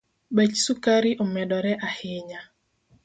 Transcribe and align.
Bech 0.35 0.53
sukari 0.65 1.11
omedore 1.23 1.71
ahinya 1.87 2.39